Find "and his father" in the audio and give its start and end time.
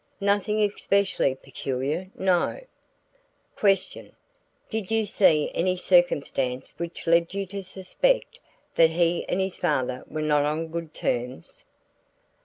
9.29-10.03